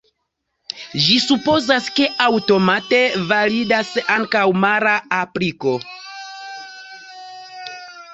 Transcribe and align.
Ĝi 1.07 1.15
supozas, 1.25 1.89
ke 1.99 2.07
aŭtomate 2.27 3.01
validas 3.31 3.91
ankaŭ 4.15 4.45
mala 4.63 4.95
apliko. 5.19 5.75